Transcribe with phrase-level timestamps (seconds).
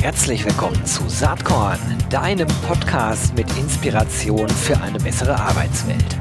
[0.00, 6.20] Herzlich willkommen zu Saatkorn, deinem Podcast mit Inspiration für eine bessere Arbeitswelt.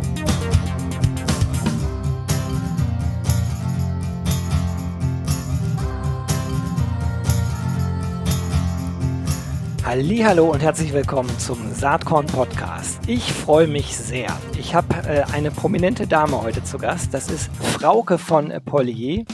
[9.90, 13.00] Hallo und herzlich willkommen zum Saatkorn Podcast.
[13.08, 14.38] Ich freue mich sehr.
[14.60, 17.14] Ich habe äh, eine prominente Dame heute zu Gast.
[17.14, 19.26] Das ist Frauke von Pollier.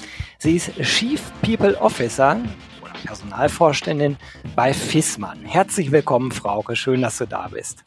[0.46, 2.40] Sie ist Chief People Officer
[2.80, 4.16] oder Personalvorständin
[4.56, 5.40] bei Fissmann.
[5.44, 6.76] Herzlich willkommen, Frauke.
[6.76, 7.84] Schön, dass du da bist.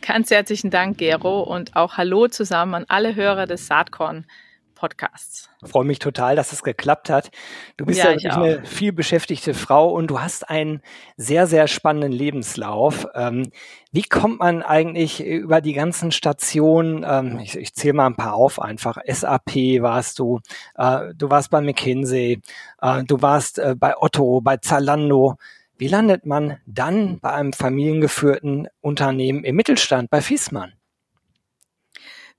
[0.00, 4.24] Ganz herzlichen Dank, Gero, und auch Hallo zusammen an alle Hörer des Saatkorn
[4.78, 5.50] Podcasts.
[5.62, 7.30] Ich freue mich total, dass es geklappt hat.
[7.76, 10.82] Du bist ja, ja eine viel beschäftigte Frau und du hast einen
[11.16, 13.06] sehr, sehr spannenden Lebenslauf.
[13.14, 13.50] Ähm,
[13.90, 18.34] wie kommt man eigentlich über die ganzen Stationen, ähm, ich, ich zähle mal ein paar
[18.34, 20.40] auf einfach, SAP warst du,
[20.76, 22.40] äh, du warst bei McKinsey,
[22.80, 25.36] äh, du warst äh, bei Otto, bei Zalando.
[25.76, 30.77] Wie landet man dann bei einem familiengeführten Unternehmen im Mittelstand, bei Fiesmann?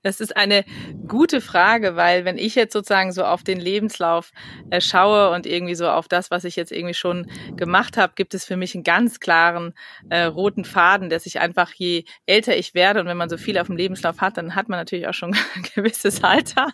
[0.02, 0.64] Das ist eine
[1.06, 4.30] gute Frage, weil wenn ich jetzt sozusagen so auf den Lebenslauf
[4.70, 7.26] äh, schaue und irgendwie so auf das, was ich jetzt irgendwie schon
[7.56, 9.74] gemacht habe, gibt es für mich einen ganz klaren
[10.08, 13.58] äh, roten Faden, dass ich einfach je älter ich werde und wenn man so viel
[13.58, 16.68] auf dem Lebenslauf hat, dann hat man natürlich auch schon ein gewisses Alter.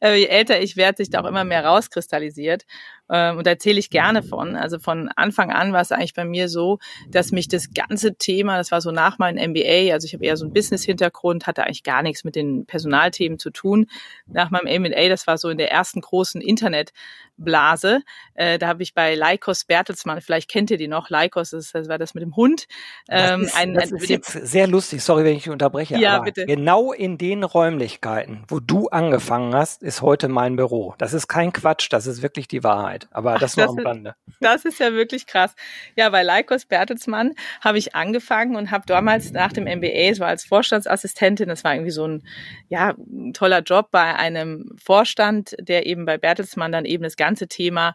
[0.00, 2.64] Äh, je älter ich werde, sich da auch immer mehr rauskristallisiert.
[3.10, 4.56] Ähm, und da erzähle ich gerne von.
[4.56, 8.56] Also von Anfang an war es eigentlich bei mir so, dass mich das ganze Thema,
[8.56, 11.82] das war so nach meinem MBA, also ich habe eher so einen Business-Hintergrund, hatte eigentlich
[11.82, 13.86] gar nichts mit den Personalthemen zu tun.
[14.26, 16.92] Nach meinem MBA, das war so in der ersten großen Internet-
[17.36, 18.02] Blase.
[18.34, 21.88] Äh, da habe ich bei Leikos Bertelsmann, vielleicht kennt ihr die noch, Leikos, das, das
[21.88, 22.66] war das mit dem Hund.
[23.08, 25.98] Ähm, das ist, ein, das ein, ist jetzt sehr lustig, sorry, wenn ich unterbreche.
[25.98, 26.46] Ja, bitte.
[26.46, 30.94] Genau in den Räumlichkeiten, wo du angefangen hast, ist heute mein Büro.
[30.98, 32.93] Das ist kein Quatsch, das ist wirklich die Wahrheit.
[33.10, 34.14] Aber das Ach, nur das am Rande.
[34.40, 35.54] Das ist ja wirklich krass.
[35.96, 40.28] Ja, bei Leikos Bertelsmann habe ich angefangen und habe damals nach dem MBA, es war
[40.28, 42.26] als Vorstandsassistentin, das war irgendwie so ein
[42.68, 42.94] ja,
[43.32, 47.94] toller Job bei einem Vorstand, der eben bei Bertelsmann dann eben das ganze Thema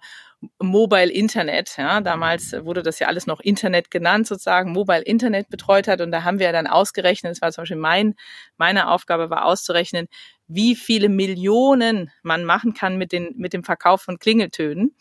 [0.60, 1.76] Mobile Internet.
[1.78, 6.00] Ja, damals wurde das ja alles noch Internet genannt, sozusagen, Mobile Internet betreut hat.
[6.02, 8.16] Und da haben wir dann ausgerechnet, das war zum Beispiel mein,
[8.58, 10.08] meine Aufgabe war auszurechnen,
[10.52, 14.96] wie viele Millionen man machen kann mit, den, mit dem Verkauf von Klingeltönen.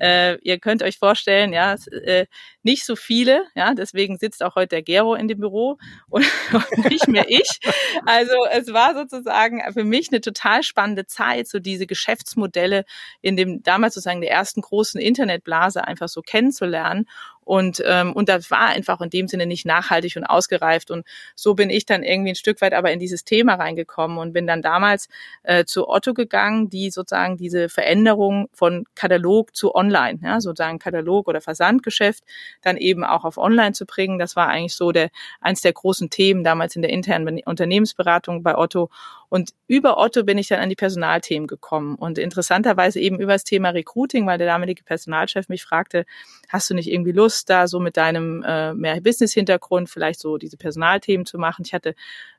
[0.00, 2.26] äh, ihr könnt euch vorstellen, ja, äh,
[2.64, 6.90] nicht so viele, ja, deswegen sitzt auch heute der Gero in dem Büro und, und
[6.90, 7.60] nicht mehr ich.
[8.06, 12.84] Also es war sozusagen für mich eine total spannende Zeit, so diese Geschäftsmodelle
[13.22, 17.06] in dem damals sozusagen der ersten großen Internetblase einfach so kennenzulernen
[17.48, 20.90] und, ähm, und das war einfach in dem Sinne nicht nachhaltig und ausgereift.
[20.90, 24.34] Und so bin ich dann irgendwie ein Stück weit aber in dieses Thema reingekommen und
[24.34, 25.08] bin dann damals
[25.44, 31.26] äh, zu Otto gegangen, die sozusagen diese Veränderung von Katalog zu Online, ja, sozusagen Katalog
[31.26, 32.22] oder Versandgeschäft,
[32.60, 34.18] dann eben auch auf Online zu bringen.
[34.18, 35.08] Das war eigentlich so der
[35.40, 38.90] eins der großen Themen damals in der internen Unternehmensberatung bei Otto.
[39.28, 43.44] Und über Otto bin ich dann an die Personalthemen gekommen und interessanterweise eben über das
[43.44, 46.06] Thema Recruiting, weil der damalige Personalchef mich fragte,
[46.48, 50.56] hast du nicht irgendwie Lust, da so mit deinem äh, mehr Business-Hintergrund vielleicht so diese
[50.56, 51.62] Personalthemen zu machen?
[51.66, 51.94] Ich hatte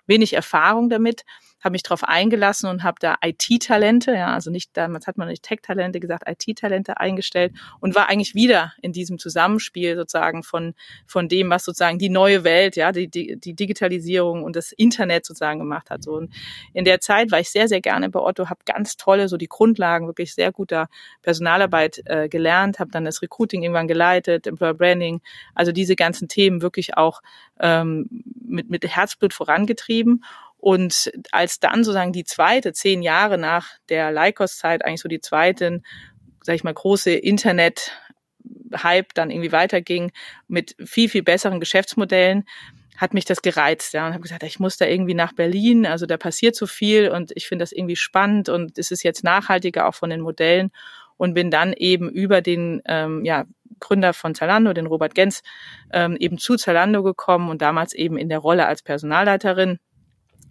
[0.10, 1.24] wenig Erfahrung damit,
[1.62, 5.44] habe mich darauf eingelassen und habe da IT-Talente, ja, also nicht damals hat man nicht
[5.44, 10.74] Tech-Talente gesagt, IT-Talente eingestellt und war eigentlich wieder in diesem Zusammenspiel sozusagen von
[11.06, 15.26] von dem, was sozusagen die neue Welt, ja, die, die, die Digitalisierung und das Internet
[15.26, 16.04] sozusagen gemacht hat.
[16.04, 16.34] So und
[16.74, 19.48] in der Zeit war ich sehr sehr gerne bei Otto, habe ganz tolle so die
[19.48, 20.88] Grundlagen wirklich sehr guter
[21.22, 25.22] Personalarbeit äh, gelernt, habe dann das Recruiting irgendwann geleitet, Employer Branding,
[25.56, 27.22] also diese ganzen Themen wirklich auch
[27.60, 29.99] ähm, mit mit Herzblut vorangetrieben
[30.58, 35.84] und als dann sozusagen die zweite, zehn Jahre nach der Lycos-Zeit, eigentlich so die zweiten,
[36.44, 37.92] sag ich mal, große Internet-
[38.76, 40.12] Hype dann irgendwie weiterging
[40.48, 42.46] mit viel, viel besseren Geschäftsmodellen,
[42.98, 46.06] hat mich das gereizt, ja, und habe gesagt, ich muss da irgendwie nach Berlin, also
[46.06, 49.88] da passiert so viel und ich finde das irgendwie spannend und es ist jetzt nachhaltiger
[49.88, 50.72] auch von den Modellen.
[51.16, 53.44] Und bin dann eben über den ähm, ja,
[53.82, 55.42] Gründer von Zalando, den Robert Gens,
[55.92, 59.80] ähm, eben zu Zalando gekommen und damals eben in der Rolle als Personalleiterin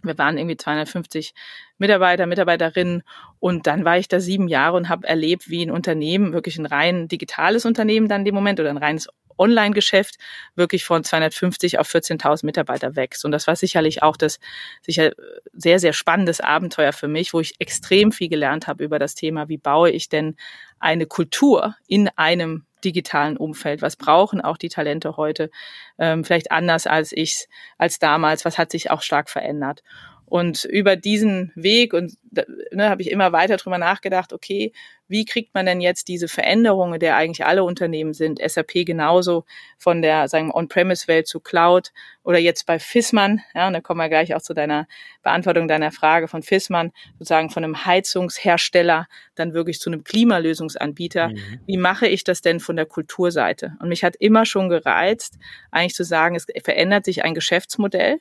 [0.08, 1.34] wir waren irgendwie 250
[1.78, 3.04] Mitarbeiter, Mitarbeiterinnen
[3.38, 6.66] und dann war ich da sieben Jahre und habe erlebt, wie ein Unternehmen, wirklich ein
[6.66, 9.08] rein digitales Unternehmen dann in dem Moment oder ein reines
[9.38, 10.16] Online-Geschäft
[10.56, 13.24] wirklich von 250 auf 14.000 Mitarbeiter wächst.
[13.24, 14.40] Und das war sicherlich auch das
[14.82, 15.12] sicher
[15.52, 19.48] sehr, sehr spannendes Abenteuer für mich, wo ich extrem viel gelernt habe über das Thema,
[19.48, 20.36] wie baue ich denn
[20.80, 23.82] eine Kultur in einem digitalen Umfeld?
[23.82, 25.50] Was brauchen auch die Talente heute?
[25.98, 27.48] Ähm, vielleicht anders als ich
[27.78, 28.44] als damals.
[28.44, 29.82] Was hat sich auch stark verändert?
[30.28, 34.72] Und über diesen Weg und ne, habe ich immer weiter drüber nachgedacht, okay,
[35.08, 39.44] wie kriegt man denn jetzt diese Veränderungen, der eigentlich alle Unternehmen sind, SAP genauso
[39.78, 41.92] von der sagen On-Premise-Welt zu Cloud
[42.22, 44.86] oder jetzt bei Fissmann, ja, und da kommen wir gleich auch zu deiner
[45.22, 51.28] Beantwortung deiner Frage von Fissmann, sozusagen von einem Heizungshersteller dann wirklich zu einem Klimalösungsanbieter.
[51.28, 51.60] Mhm.
[51.66, 53.76] Wie mache ich das denn von der Kulturseite?
[53.80, 55.38] Und mich hat immer schon gereizt,
[55.70, 58.20] eigentlich zu sagen, es verändert sich ein Geschäftsmodell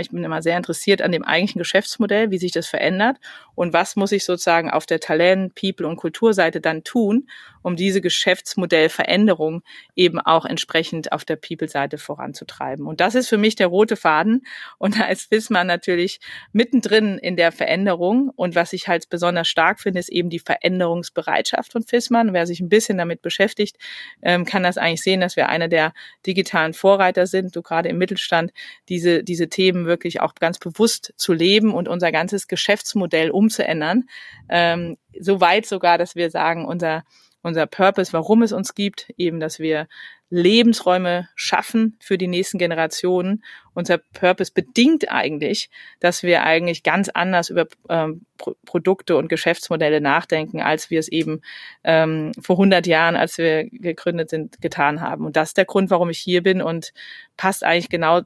[0.00, 3.16] ich bin immer sehr interessiert an dem eigentlichen Geschäftsmodell, wie sich das verändert
[3.54, 7.28] und was muss ich sozusagen auf der Talent, People und Kulturseite dann tun,
[7.68, 9.62] um diese Geschäftsmodellveränderung
[9.94, 12.86] eben auch entsprechend auf der People-Seite voranzutreiben.
[12.86, 14.44] Und das ist für mich der rote Faden.
[14.78, 16.18] Und da ist Wismar natürlich
[16.52, 18.30] mittendrin in der Veränderung.
[18.34, 22.32] Und was ich halt besonders stark finde, ist eben die Veränderungsbereitschaft von Fissmann.
[22.32, 23.76] Wer sich ein bisschen damit beschäftigt,
[24.22, 25.92] ähm, kann das eigentlich sehen, dass wir einer der
[26.26, 28.52] digitalen Vorreiter sind, so gerade im Mittelstand,
[28.88, 34.08] diese, diese Themen wirklich auch ganz bewusst zu leben und unser ganzes Geschäftsmodell umzuändern.
[34.48, 37.04] Ähm, so weit sogar, dass wir sagen, unser,
[37.42, 39.88] unser Purpose, warum es uns gibt, eben, dass wir
[40.30, 43.42] Lebensräume schaffen für die nächsten Generationen.
[43.72, 45.70] Unser Purpose bedingt eigentlich,
[46.00, 51.08] dass wir eigentlich ganz anders über ähm, Pro Produkte und Geschäftsmodelle nachdenken, als wir es
[51.08, 51.40] eben
[51.82, 55.24] ähm, vor 100 Jahren, als wir gegründet sind, getan haben.
[55.24, 56.92] Und das ist der Grund, warum ich hier bin und
[57.36, 58.22] passt eigentlich genau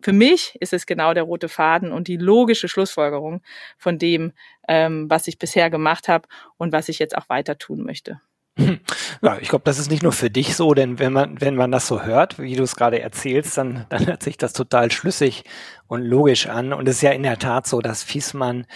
[0.00, 3.42] für mich ist es genau der rote Faden und die logische Schlussfolgerung
[3.78, 4.32] von dem,
[4.68, 8.20] ähm, was ich bisher gemacht habe und was ich jetzt auch weiter tun möchte.
[9.22, 11.70] Ja, ich glaube, das ist nicht nur für dich so, denn wenn man, wenn man
[11.70, 15.44] das so hört, wie du es gerade erzählst, dann, dann hört sich das total schlüssig
[15.86, 16.72] und logisch an.
[16.72, 18.66] Und es ist ja in der Tat so, dass Fiesmann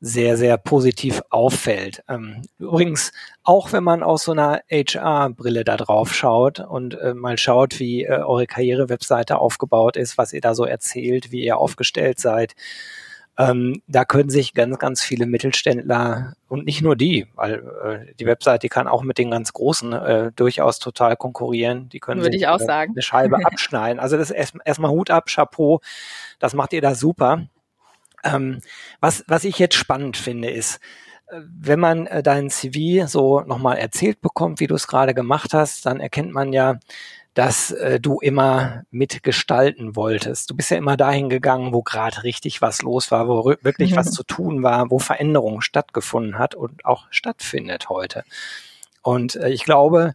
[0.00, 2.02] sehr, sehr positiv auffällt.
[2.08, 3.12] Ähm, übrigens,
[3.44, 8.02] auch wenn man aus so einer HR-Brille da drauf schaut und äh, mal schaut, wie
[8.02, 12.54] äh, eure Karriere-Webseite aufgebaut ist, was ihr da so erzählt, wie ihr aufgestellt seid,
[13.38, 18.26] ähm, da können sich ganz, ganz viele Mittelständler und nicht nur die, weil äh, die
[18.26, 21.88] Webseite die kann auch mit den ganz Großen äh, durchaus total konkurrieren.
[21.88, 22.92] Die können Würde ich auch sagen.
[22.92, 24.00] eine Scheibe abschneiden.
[24.00, 25.80] Also das ist erstmal erst Hut ab, Chapeau.
[26.38, 27.46] Das macht ihr da super.
[28.22, 28.60] Ähm,
[29.00, 30.78] was, was ich jetzt spannend finde, ist,
[31.28, 35.54] äh, wenn man äh, dein CV so nochmal erzählt bekommt, wie du es gerade gemacht
[35.54, 36.78] hast, dann erkennt man ja,
[37.34, 40.50] dass äh, du immer mitgestalten wolltest.
[40.50, 44.10] Du bist ja immer dahin gegangen, wo gerade richtig was los war, wo wirklich was
[44.12, 48.24] zu tun war, wo Veränderung stattgefunden hat und auch stattfindet heute.
[49.02, 50.14] Und äh, ich glaube,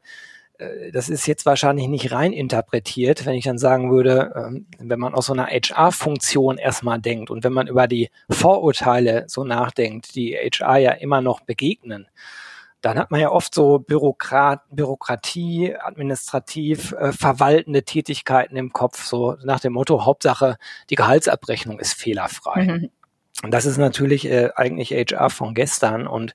[0.60, 5.00] äh, das ist jetzt wahrscheinlich nicht rein interpretiert, wenn ich dann sagen würde, ähm, wenn
[5.00, 10.16] man aus so einer HR-Funktion erstmal denkt und wenn man über die Vorurteile so nachdenkt,
[10.16, 12.08] die HR ja immer noch begegnen,
[12.82, 19.36] dann hat man ja oft so Bürokrat, Bürokratie, administrativ äh, verwaltende Tätigkeiten im Kopf, so
[19.44, 20.58] nach dem Motto, Hauptsache,
[20.90, 22.64] die Gehaltsabrechnung ist fehlerfrei.
[22.64, 22.90] Mhm.
[23.44, 26.08] Und das ist natürlich äh, eigentlich HR von gestern.
[26.08, 26.34] Und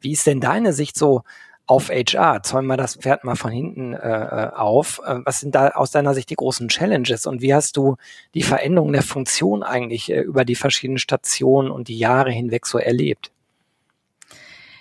[0.00, 1.22] wie ist denn deine Sicht so
[1.68, 2.42] auf HR.
[2.42, 5.00] Zäumen wir das Pferd mal von hinten äh, äh, auf.
[5.04, 7.96] Äh, was sind da aus deiner Sicht die großen Challenges und wie hast du
[8.34, 12.78] die Veränderung der Funktion eigentlich äh, über die verschiedenen Stationen und die Jahre hinweg so
[12.78, 13.30] erlebt?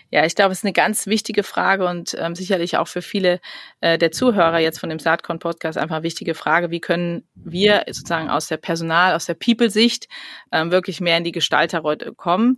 [0.09, 3.39] Ja, ich glaube, es ist eine ganz wichtige Frage und ähm, sicherlich auch für viele
[3.81, 6.71] äh, der Zuhörer jetzt von dem Saatkorn Podcast einfach eine wichtige Frage.
[6.71, 10.07] Wie können wir sozusagen aus der Personal, aus der People-Sicht
[10.51, 12.57] ähm, wirklich mehr in die Gestalterrolle kommen?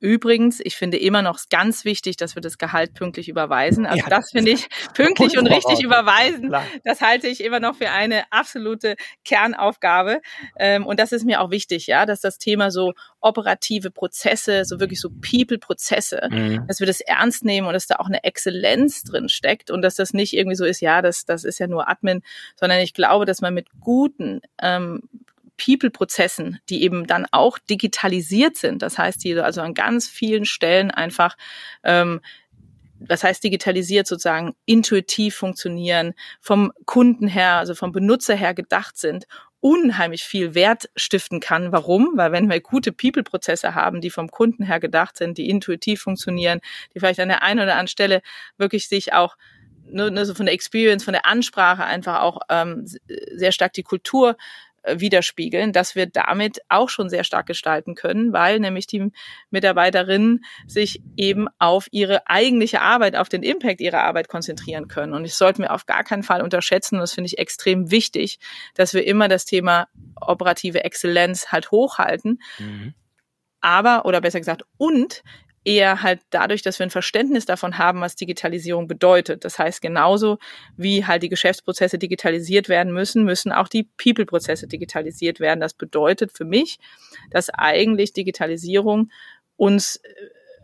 [0.00, 3.86] Übrigens, ich finde immer noch ganz wichtig, dass wir das Gehalt pünktlich überweisen.
[3.86, 6.48] Also ja, das finde ich pünktlich und richtig überweisen.
[6.48, 6.64] Klar.
[6.84, 10.22] Das halte ich immer noch für eine absolute Kernaufgabe.
[10.58, 14.80] Ähm, und das ist mir auch wichtig, ja, dass das Thema so operative Prozesse, so
[14.80, 16.66] wirklich so People-Prozesse, mhm.
[16.66, 19.96] dass wir das ernst nehmen und dass da auch eine Exzellenz drin steckt und dass
[19.96, 22.22] das nicht irgendwie so ist, ja, das, das ist ja nur Admin,
[22.56, 25.02] sondern ich glaube, dass man mit guten ähm,
[25.62, 28.82] People-Prozessen, die eben dann auch digitalisiert sind.
[28.82, 31.36] Das heißt, die also an ganz vielen Stellen einfach
[31.84, 32.20] ähm,
[33.00, 39.26] das heißt digitalisiert sozusagen intuitiv funktionieren, vom Kunden her, also vom Benutzer her gedacht sind,
[39.60, 41.72] unheimlich viel Wert stiften kann.
[41.72, 42.12] Warum?
[42.16, 46.60] Weil wenn wir gute People-Prozesse haben, die vom Kunden her gedacht sind, die intuitiv funktionieren,
[46.94, 48.22] die vielleicht an der einen oder anderen Stelle
[48.56, 49.36] wirklich sich auch
[49.92, 52.86] nur, nur so von der Experience, von der Ansprache einfach auch ähm,
[53.34, 54.34] sehr stark die Kultur äh,
[54.86, 59.10] widerspiegeln, dass wir damit auch schon sehr stark gestalten können, weil nämlich die
[59.50, 65.12] Mitarbeiterinnen sich eben auf ihre eigentliche Arbeit, auf den Impact ihrer Arbeit konzentrieren können.
[65.12, 68.38] Und ich sollte mir auf gar keinen Fall unterschätzen, und das finde ich extrem wichtig,
[68.74, 69.88] dass wir immer das Thema
[70.20, 72.40] operative Exzellenz halt hochhalten.
[72.58, 72.94] Mhm.
[73.60, 75.22] Aber, oder besser gesagt, und
[75.64, 79.44] eher halt dadurch, dass wir ein Verständnis davon haben, was Digitalisierung bedeutet.
[79.44, 80.38] Das heißt, genauso
[80.76, 85.60] wie halt die Geschäftsprozesse digitalisiert werden müssen, müssen auch die People-Prozesse digitalisiert werden.
[85.60, 86.78] Das bedeutet für mich,
[87.30, 89.10] dass eigentlich Digitalisierung
[89.56, 90.08] uns äh,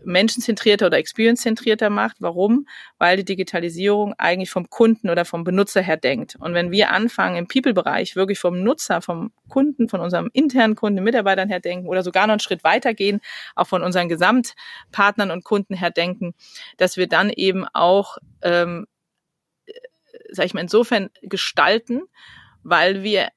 [0.07, 2.17] menschenzentrierter oder experience-zentrierter macht.
[2.21, 2.67] Warum?
[2.99, 6.37] Weil die Digitalisierung eigentlich vom Kunden oder vom Benutzer her denkt.
[6.37, 11.05] Und wenn wir anfangen im People-Bereich wirklich vom Nutzer, vom Kunden, von unserem internen Kunden,
[11.05, 13.21] Mitarbeitern her denken oder sogar noch einen Schritt weitergehen,
[13.55, 16.35] auch von unseren Gesamtpartnern und Kunden her denken,
[16.77, 18.87] dass wir dann eben auch, ähm,
[20.31, 22.03] sag ich mal, insofern gestalten,
[22.63, 23.29] weil wir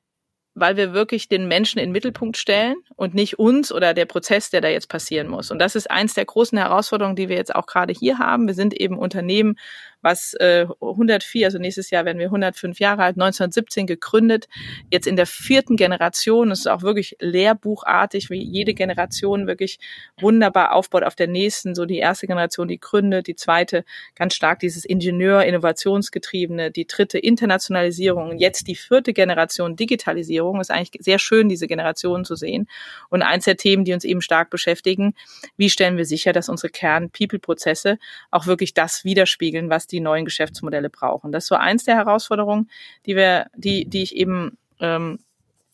[0.60, 4.50] weil wir wirklich den Menschen in den Mittelpunkt stellen und nicht uns oder der Prozess,
[4.50, 5.52] der da jetzt passieren muss.
[5.52, 8.48] Und das ist eins der großen Herausforderungen, die wir jetzt auch gerade hier haben.
[8.48, 9.56] Wir sind eben Unternehmen,
[10.02, 14.48] was äh, 104, also nächstes Jahr werden wir 105 Jahre alt, 1917 gegründet,
[14.92, 16.52] jetzt in der vierten Generation.
[16.52, 19.80] Es ist auch wirklich lehrbuchartig, wie jede Generation wirklich
[20.20, 21.76] wunderbar aufbaut auf der nächsten.
[21.76, 23.84] So die erste Generation, die gründet, die zweite
[24.16, 30.49] ganz stark dieses Ingenieur, Innovationsgetriebene, die dritte Internationalisierung jetzt die vierte Generation Digitalisierung.
[30.60, 32.68] Ist eigentlich sehr schön, diese Generationen zu sehen.
[33.10, 35.14] Und eins der Themen, die uns eben stark beschäftigen,
[35.58, 38.00] wie stellen wir sicher, dass unsere Kern-People-Prozesse
[38.32, 41.32] auch wirklich das widerspiegeln, was die neuen Geschäftsmodelle brauchen.
[41.32, 42.70] Das ist so eins der Herausforderungen,
[43.06, 45.20] die wir, die, die ich eben ähm,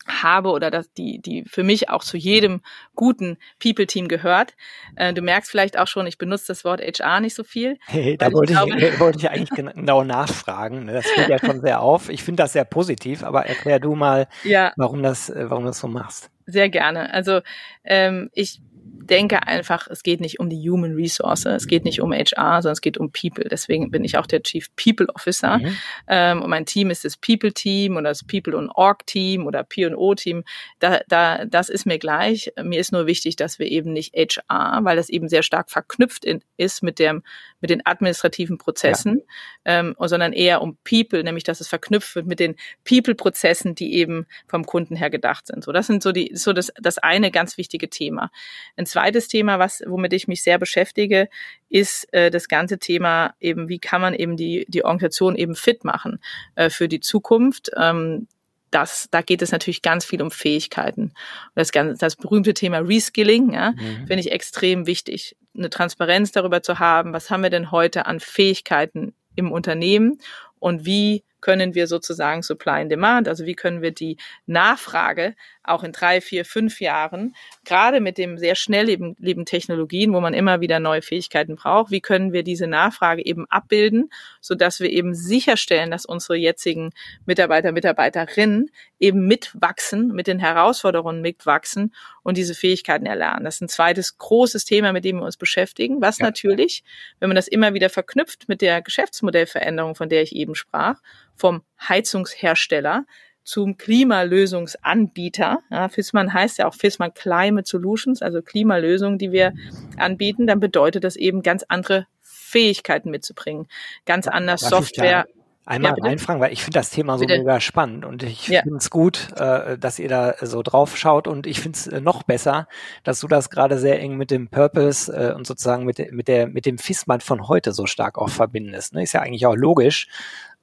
[0.05, 2.61] habe oder dass die, die für mich auch zu jedem
[2.95, 4.53] guten People-Team gehört.
[4.95, 7.77] Äh, du merkst vielleicht auch schon, ich benutze das Wort HR nicht so viel.
[7.87, 10.85] Hey, da wollte ich, glaube, ich, wollte ich eigentlich genau nachfragen.
[10.85, 10.93] Ne?
[10.93, 12.09] Das fällt ja schon sehr auf.
[12.09, 14.73] Ich finde das sehr positiv, aber erklär du mal, ja.
[14.77, 16.29] warum das, äh, warum du das so machst.
[16.45, 17.13] Sehr gerne.
[17.13, 17.41] Also
[17.83, 18.61] ähm, ich
[19.05, 22.73] denke einfach, es geht nicht um die Human Resource, es geht nicht um HR, sondern
[22.73, 23.47] es geht um People.
[23.49, 25.59] Deswegen bin ich auch der Chief People Officer.
[25.59, 25.77] Mhm.
[26.07, 29.63] Ähm, und mein Team ist das People Team oder das People und Org Team oder
[29.63, 30.43] P&O Team.
[30.79, 32.51] Da, da, das ist mir gleich.
[32.61, 36.25] Mir ist nur wichtig, dass wir eben nicht HR, weil das eben sehr stark verknüpft
[36.25, 37.23] in, ist mit dem,
[37.65, 39.23] mit den administrativen Prozessen,
[39.65, 39.79] ja.
[39.79, 44.27] ähm, sondern eher um People, nämlich dass es verknüpft wird mit den People-Prozessen, die eben
[44.47, 45.63] vom Kunden her gedacht sind.
[45.63, 48.29] So, das sind so die, so das, das eine ganz wichtige Thema.
[48.77, 51.27] Ein zweites Thema, was, womit ich mich sehr beschäftige,
[51.69, 55.83] ist äh, das ganze Thema eben, wie kann man eben die, die Organisation eben fit
[55.83, 56.19] machen
[56.53, 57.71] äh, für die Zukunft.
[57.75, 58.27] Ähm,
[58.71, 61.03] das, da geht es natürlich ganz viel um Fähigkeiten.
[61.03, 61.13] Und
[61.55, 64.07] das, ganze, das berühmte Thema Reskilling, ja, mhm.
[64.07, 68.19] finde ich extrem wichtig, eine Transparenz darüber zu haben, was haben wir denn heute an
[68.19, 70.19] Fähigkeiten im Unternehmen
[70.59, 74.17] und wie können wir sozusagen Supply and Demand, also wie können wir die
[74.47, 75.35] Nachfrage
[75.67, 80.33] auch in drei, vier, fünf Jahren, gerade mit dem sehr schnell lebenden Technologien, wo man
[80.33, 84.09] immer wieder neue Fähigkeiten braucht, wie können wir diese Nachfrage eben abbilden,
[84.41, 86.91] so dass wir eben sicherstellen, dass unsere jetzigen
[87.25, 88.69] Mitarbeiter, Mitarbeiterinnen
[88.99, 91.93] eben mitwachsen, mit den Herausforderungen mitwachsen
[92.23, 93.45] und diese Fähigkeiten erlernen.
[93.45, 96.25] Das ist ein zweites großes Thema, mit dem wir uns beschäftigen, was ja.
[96.25, 96.83] natürlich,
[97.19, 100.99] wenn man das immer wieder verknüpft mit der Geschäftsmodellveränderung, von der ich eben sprach,
[101.35, 103.05] vom Heizungshersteller
[103.45, 105.59] zum Klimalösungsanbieter.
[105.69, 109.53] Ja, FISMAN heißt ja auch FISMAN Climate Solutions, also Klimalösungen, die wir
[109.97, 110.47] anbieten.
[110.47, 113.67] Dann bedeutet das eben ganz andere Fähigkeiten mitzubringen,
[114.05, 115.25] ganz anders Darf Software.
[115.67, 117.39] Einmal ja, reinfragen, weil ich finde das Thema so bitte.
[117.39, 118.61] mega spannend und ich ja.
[118.61, 122.01] finde es gut, äh, dass ihr da so drauf schaut und ich finde es äh,
[122.01, 122.67] noch besser,
[123.03, 126.45] dass du das gerade sehr eng mit dem Purpose äh, und sozusagen mit, mit, der,
[126.45, 128.93] mit dem FISMAN von heute so stark auch verbindest.
[128.93, 129.01] Ne?
[129.01, 130.07] Ist ja eigentlich auch logisch,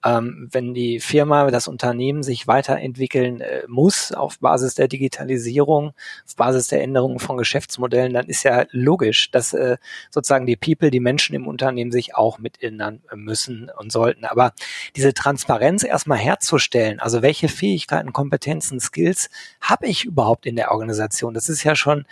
[0.04, 5.92] ähm, wenn die Firma, das Unternehmen sich weiterentwickeln äh, muss auf Basis der Digitalisierung,
[6.26, 9.76] auf Basis der Änderungen von Geschäftsmodellen, dann ist ja logisch, dass äh,
[10.10, 14.24] sozusagen die People, die Menschen im Unternehmen sich auch mit ändern müssen und sollten.
[14.24, 14.52] Aber
[14.96, 19.30] diese Transparenz erstmal herzustellen, also welche Fähigkeiten, Kompetenzen, Skills
[19.60, 21.34] habe ich überhaupt in der Organisation?
[21.34, 22.06] Das ist ja schon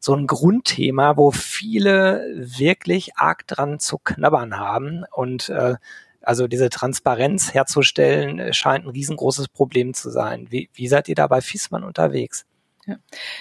[0.00, 5.76] so ein Grundthema, wo viele wirklich arg dran zu knabbern haben und äh,
[6.26, 10.46] also diese Transparenz herzustellen, äh, scheint ein riesengroßes Problem zu sein.
[10.50, 12.44] Wie, wie seid ihr da bei Fiesmann unterwegs?
[12.86, 12.96] Ja,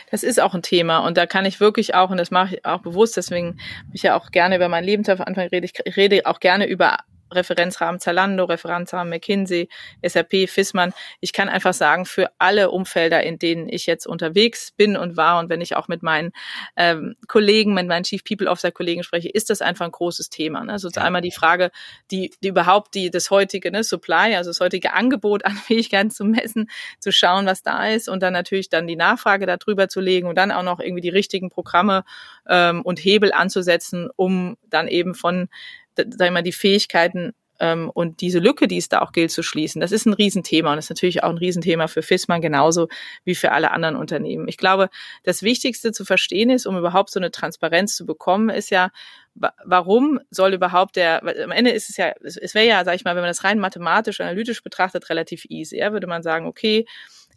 [0.09, 2.65] das ist auch ein Thema und da kann ich wirklich auch, und das mache ich
[2.65, 3.59] auch bewusst, deswegen
[3.91, 6.99] ich ja auch gerne über mein Lebenslauf anfangen rede, ich rede auch gerne über
[7.35, 9.69] Referenzrahmen Zalando, Referenzrahmen McKinsey,
[10.05, 10.93] SAP, Fissmann.
[11.19, 15.39] Ich kann einfach sagen, für alle Umfelder, in denen ich jetzt unterwegs bin und war
[15.39, 16.31] und wenn ich auch mit meinen
[16.75, 20.63] ähm, Kollegen, mit meinen Chief People Officer Kollegen spreche, ist das einfach ein großes Thema.
[20.63, 20.73] Ne?
[20.73, 21.01] Also ja.
[21.03, 21.71] einmal die Frage,
[22.11, 26.25] die, die überhaupt die das heutige ne, Supply, also das heutige Angebot an Fähigkeiten zu
[26.25, 30.27] messen, zu schauen, was da ist und dann natürlich dann die Nachfrage darüber zu legen
[30.27, 32.03] und dann auch noch irgendwie die richtigen Programme
[32.47, 35.49] ähm, und Hebel anzusetzen, um dann eben von
[35.95, 39.43] sag ich mal, die Fähigkeiten ähm, und diese Lücke, die es da auch gilt zu
[39.43, 42.87] schließen, das ist ein Riesenthema und ist natürlich auch ein Riesenthema für FISMAN genauso
[43.23, 44.47] wie für alle anderen Unternehmen.
[44.47, 44.89] Ich glaube,
[45.23, 48.89] das Wichtigste zu verstehen ist, um überhaupt so eine Transparenz zu bekommen, ist ja,
[49.35, 53.15] warum soll überhaupt der, am Ende ist es ja, es wäre ja, sag ich mal,
[53.15, 55.77] wenn man das rein mathematisch, analytisch betrachtet, relativ easy.
[55.77, 56.85] Ja, würde man sagen, okay,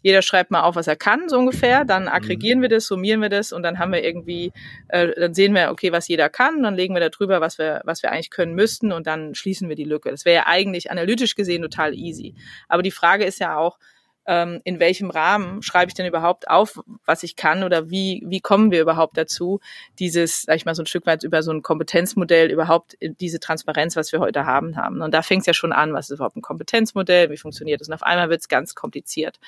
[0.06, 1.84] jeder schreibt mal auf, was er kann, so ungefähr.
[1.84, 2.10] Dann mhm.
[2.10, 4.52] aggregieren wir das, summieren wir das und dann haben wir irgendwie,
[4.86, 7.80] äh, dann sehen wir, okay, was jeder kann, dann legen wir da drüber, was wir,
[7.82, 10.12] was wir eigentlich können müssten und dann schließen wir die Lücke.
[10.12, 12.36] Das wäre ja eigentlich analytisch gesehen total easy.
[12.68, 13.78] Aber die Frage ist ja auch,
[14.26, 18.40] ähm, in welchem Rahmen schreibe ich denn überhaupt auf, was ich kann oder wie, wie
[18.40, 19.60] kommen wir überhaupt dazu,
[19.98, 23.96] dieses, sag ich mal, so ein Stück weit über so ein Kompetenzmodell überhaupt diese Transparenz,
[23.96, 25.00] was wir heute haben, haben.
[25.00, 27.88] Und da fängt es ja schon an, was ist überhaupt ein Kompetenzmodell, wie funktioniert das?
[27.88, 29.38] Und auf einmal wird es ganz kompliziert.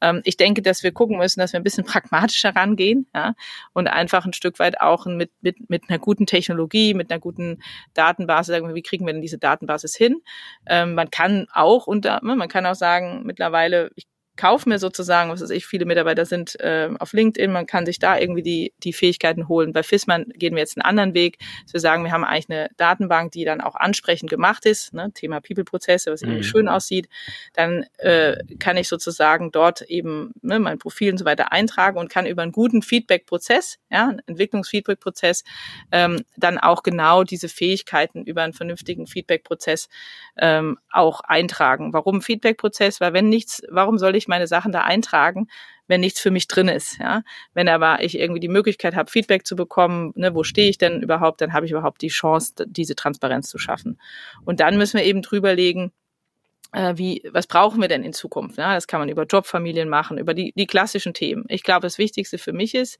[0.00, 3.34] Ähm, ich denke, dass wir gucken müssen, dass wir ein bisschen pragmatischer rangehen ja,
[3.72, 7.62] und einfach ein Stück weit auch mit, mit, mit einer guten Technologie, mit einer guten
[7.94, 10.22] Datenbasis, sagen wir, wie kriegen wir denn diese Datenbasis hin?
[10.66, 15.42] Ähm, man kann auch unter, man kann auch sagen, mittlerweile, ich kaufe mir sozusagen, was
[15.42, 18.92] weiß ich, viele Mitarbeiter sind äh, auf LinkedIn, man kann sich da irgendwie die, die
[18.92, 19.72] Fähigkeiten holen.
[19.72, 22.70] Bei FISMAN gehen wir jetzt einen anderen Weg, dass wir sagen, wir haben eigentlich eine
[22.78, 26.44] Datenbank, die dann auch ansprechend gemacht ist, ne, Thema People-Prozesse, was irgendwie mhm.
[26.44, 27.08] schön aussieht.
[27.52, 32.08] Dann äh, kann ich sozusagen dort eben ne, mein Profil und so weiter eintragen und
[32.08, 35.44] kann über einen guten Feedback-Prozess, ja, einen Entwicklungsfeedback-Prozess,
[35.90, 39.88] ähm, dann auch genau diese Fähigkeiten über einen vernünftigen Feedback-Prozess
[40.38, 41.92] ähm, auch eintragen.
[41.92, 43.00] Warum Feedback-Prozess?
[43.00, 45.48] Weil wenn nichts, warum soll ich meine Sachen da eintragen,
[45.86, 46.98] wenn nichts für mich drin ist.
[46.98, 47.22] Ja?
[47.54, 51.02] Wenn aber ich irgendwie die Möglichkeit habe, Feedback zu bekommen, ne, wo stehe ich denn
[51.02, 54.00] überhaupt, dann habe ich überhaupt die Chance, diese Transparenz zu schaffen.
[54.44, 55.92] Und dann müssen wir eben drüberlegen,
[56.72, 58.58] äh, wie, was brauchen wir denn in Zukunft?
[58.58, 58.74] Ja?
[58.74, 61.44] Das kann man über Jobfamilien machen, über die, die klassischen Themen.
[61.48, 62.98] Ich glaube, das Wichtigste für mich ist,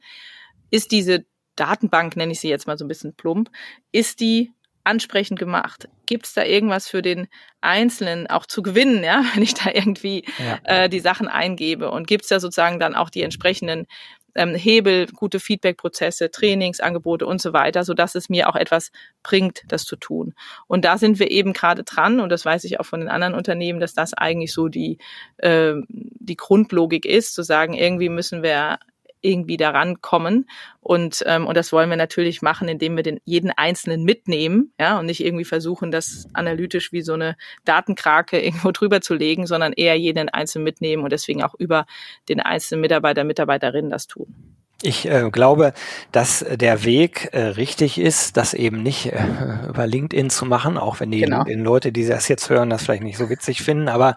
[0.71, 1.25] ist diese
[1.57, 3.51] Datenbank, nenne ich sie jetzt mal so ein bisschen plump,
[3.93, 4.53] ist die
[4.85, 5.89] ansprechend gemacht?
[6.07, 7.29] Gibt es da irgendwas für den
[7.61, 10.85] Einzelnen auch zu gewinnen, ja, wenn ich da irgendwie ja.
[10.85, 11.91] äh, die Sachen eingebe?
[11.91, 13.87] Und gibt es da sozusagen dann auch die entsprechenden
[14.35, 18.91] ähm, Hebel, gute Feedback-Prozesse, Trainingsangebote und so weiter, so dass es mir auch etwas
[19.23, 20.35] bringt, das zu tun.
[20.67, 23.35] Und da sind wir eben gerade dran, und das weiß ich auch von den anderen
[23.35, 24.99] Unternehmen, dass das eigentlich so die,
[25.39, 28.79] äh, die Grundlogik ist, zu sagen, irgendwie müssen wir
[29.23, 30.49] irgendwie daran kommen.
[30.81, 34.99] Und, ähm, und das wollen wir natürlich machen, indem wir den jeden Einzelnen mitnehmen, ja,
[34.99, 39.73] und nicht irgendwie versuchen, das analytisch wie so eine Datenkrake irgendwo drüber zu legen, sondern
[39.73, 41.87] eher jeden Einzelnen mitnehmen und deswegen auch über
[42.29, 44.62] den einzelnen Mitarbeiter, Mitarbeiterinnen das tun.
[44.83, 45.73] Ich äh, glaube,
[46.11, 49.23] dass der Weg äh, richtig ist, das eben nicht äh,
[49.69, 51.45] über LinkedIn zu machen, auch wenn die genau.
[51.47, 53.89] Leute, die das jetzt hören, das vielleicht nicht so witzig finden.
[53.89, 54.17] Aber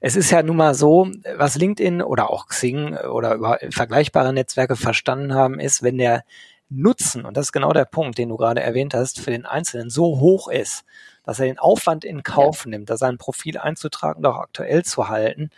[0.00, 4.76] es ist ja nun mal so, was LinkedIn oder auch Xing oder über vergleichbare Netzwerke
[4.76, 6.24] verstanden haben, ist, wenn der
[6.70, 9.90] Nutzen, und das ist genau der Punkt, den du gerade erwähnt hast, für den Einzelnen
[9.90, 10.84] so hoch ist,
[11.24, 12.70] dass er den Aufwand in Kauf ja.
[12.70, 15.50] nimmt, da sein Profil einzutragen und auch aktuell zu halten,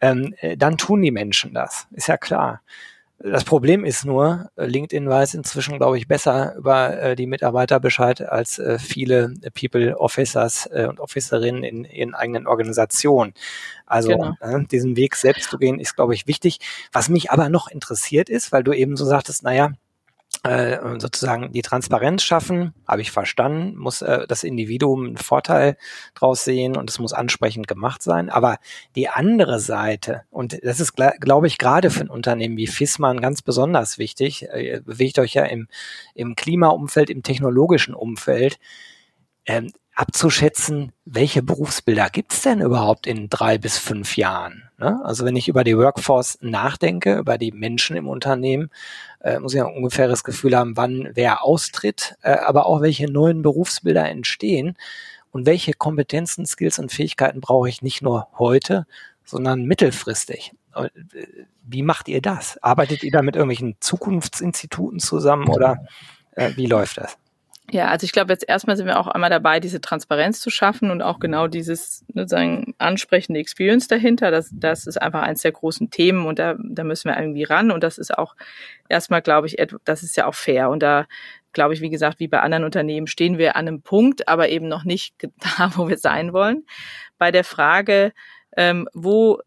[0.00, 1.86] ähm, äh, dann tun die Menschen das.
[1.92, 2.60] Ist ja klar.
[3.18, 7.78] Das Problem ist nur, äh, LinkedIn weiß inzwischen, glaube ich, besser über äh, die Mitarbeiter
[7.80, 13.32] Bescheid als äh, viele People Officers äh, und Officerinnen in ihren eigenen Organisationen.
[13.86, 14.34] Also genau.
[14.40, 16.58] äh, diesen Weg selbst zu gehen, ist, glaube ich, wichtig.
[16.92, 19.72] Was mich aber noch interessiert ist, weil du eben so sagtest, naja,
[20.42, 25.76] äh, sozusagen die Transparenz schaffen, habe ich verstanden, muss äh, das Individuum einen Vorteil
[26.14, 28.30] draus sehen und es muss ansprechend gemacht sein.
[28.30, 28.58] Aber
[28.96, 33.42] die andere Seite, und das ist, glaube ich, gerade für ein Unternehmen wie FISMAN ganz
[33.42, 35.68] besonders wichtig, äh, ihr bewegt euch ja im,
[36.14, 38.58] im Klimaumfeld, im technologischen Umfeld,
[39.46, 44.64] ähm, abzuschätzen, welche Berufsbilder gibt's denn überhaupt in drei bis fünf Jahren?
[44.78, 45.00] Ne?
[45.04, 48.70] Also wenn ich über die Workforce nachdenke, über die Menschen im Unternehmen,
[49.20, 53.42] äh, muss ich ein ungefähres Gefühl haben, wann wer austritt, äh, aber auch welche neuen
[53.42, 54.76] Berufsbilder entstehen
[55.30, 58.86] und welche Kompetenzen, Skills und Fähigkeiten brauche ich nicht nur heute,
[59.24, 60.52] sondern mittelfristig.
[60.74, 60.88] Äh,
[61.62, 62.62] wie macht ihr das?
[62.62, 65.86] Arbeitet ihr da mit irgendwelchen Zukunftsinstituten zusammen oder
[66.32, 67.16] äh, wie läuft das?
[67.70, 70.90] Ja, also ich glaube, jetzt erstmal sind wir auch einmal dabei, diese Transparenz zu schaffen
[70.90, 74.30] und auch genau dieses sozusagen ansprechende Experience dahinter.
[74.30, 77.70] Das, das ist einfach eins der großen Themen und da, da müssen wir irgendwie ran.
[77.70, 78.36] Und das ist auch
[78.88, 80.68] erstmal, glaube ich, das ist ja auch fair.
[80.68, 81.06] Und da
[81.54, 84.68] glaube ich, wie gesagt, wie bei anderen Unternehmen stehen wir an einem Punkt, aber eben
[84.68, 85.14] noch nicht
[85.58, 86.66] da, wo wir sein wollen.
[87.16, 88.12] Bei der Frage,
[88.56, 89.40] ähm, wo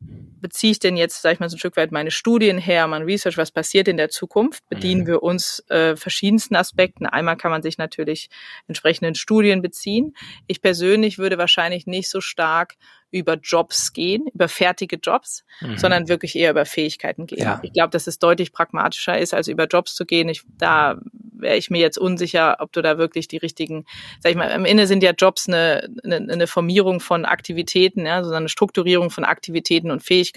[0.47, 3.01] beziehe ich denn jetzt, sage ich mal, so ein Stück weit meine Studien her, mein
[3.01, 4.63] Research, was passiert in der Zukunft?
[4.69, 5.07] Bedienen mhm.
[5.07, 7.05] wir uns äh, verschiedensten Aspekten.
[7.05, 8.29] Einmal kann man sich natürlich
[8.67, 10.15] entsprechenden Studien beziehen.
[10.47, 12.75] Ich persönlich würde wahrscheinlich nicht so stark
[13.11, 15.77] über Jobs gehen, über fertige Jobs, mhm.
[15.77, 17.39] sondern wirklich eher über Fähigkeiten gehen.
[17.39, 17.59] Ja.
[17.63, 20.29] Ich glaube, dass es deutlich pragmatischer ist, als über Jobs zu gehen.
[20.29, 20.99] Ich, da
[21.39, 23.85] wäre ich mir jetzt unsicher, ob du da wirklich die richtigen,
[24.19, 28.23] sag ich mal, am Ende sind ja Jobs eine, eine, eine Formierung von Aktivitäten, ja,
[28.23, 30.36] so eine Strukturierung von Aktivitäten und Fähigkeiten.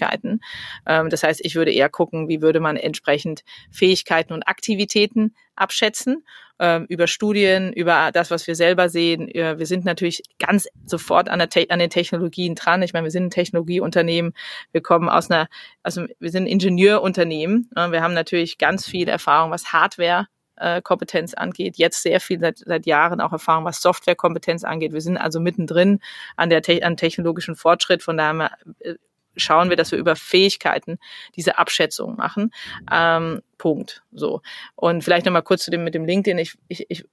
[0.85, 6.25] Ähm, das heißt, ich würde eher gucken, wie würde man entsprechend Fähigkeiten und Aktivitäten abschätzen
[6.59, 9.27] ähm, über Studien, über das, was wir selber sehen.
[9.27, 12.81] Wir sind natürlich ganz sofort an, an den Technologien dran.
[12.81, 14.33] Ich meine, wir sind ein Technologieunternehmen.
[14.71, 15.47] Wir kommen aus einer,
[15.83, 17.69] also wir sind ein Ingenieurunternehmen.
[17.75, 20.27] Wir haben natürlich ganz viel Erfahrung, was Hardware
[20.61, 24.93] äh, Kompetenz angeht, jetzt sehr viel seit, seit Jahren auch Erfahrung, was Softwarekompetenz angeht.
[24.93, 25.99] Wir sind also mittendrin
[26.37, 28.03] an der an technologischen Fortschritt.
[28.03, 28.95] Von daher äh,
[29.35, 30.97] schauen wir, dass wir über Fähigkeiten
[31.35, 32.51] diese Abschätzung machen.
[32.91, 34.03] Ähm, Punkt.
[34.11, 34.41] So.
[34.75, 36.37] Und vielleicht nochmal kurz zu dem mit dem LinkedIn.
[36.37, 37.05] Ich, ich, ich,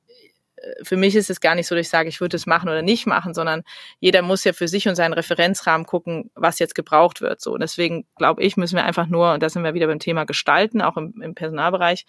[0.82, 2.82] für mich ist es gar nicht so, dass ich sage, ich würde es machen oder
[2.82, 3.62] nicht machen, sondern
[4.00, 7.40] jeder muss ja für sich und seinen Referenzrahmen gucken, was jetzt gebraucht wird.
[7.40, 7.52] So.
[7.52, 10.24] Und deswegen glaube ich, müssen wir einfach nur, und da sind wir wieder beim Thema
[10.24, 12.06] Gestalten, auch im, im Personalbereich,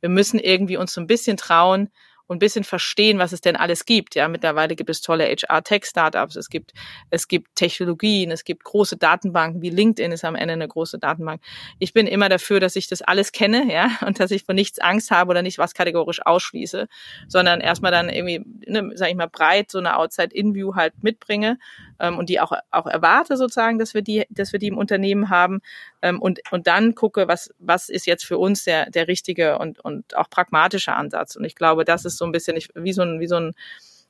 [0.00, 1.90] wir müssen irgendwie uns so ein bisschen trauen,
[2.26, 4.14] und bisschen verstehen, was es denn alles gibt.
[4.14, 6.72] Ja, mittlerweile gibt es tolle HR-Tech-Startups, es gibt,
[7.10, 11.42] es gibt Technologien, es gibt große Datenbanken, wie LinkedIn ist am Ende eine große Datenbank.
[11.78, 14.78] Ich bin immer dafür, dass ich das alles kenne, ja, und dass ich von nichts
[14.78, 16.88] Angst habe oder nicht was kategorisch ausschließe,
[17.28, 21.58] sondern erstmal dann irgendwie, ne, sag ich mal, breit so eine Outside-In-View halt mitbringe
[22.00, 25.30] ähm, und die auch, auch erwarte sozusagen, dass wir die, dass wir die im Unternehmen
[25.30, 25.60] haben
[26.02, 29.80] ähm, und, und dann gucke, was, was ist jetzt für uns der, der richtige und,
[29.80, 31.36] und auch pragmatische Ansatz.
[31.36, 33.54] Und ich glaube, das ist so ein bisschen nicht, wie so ein, wie so ein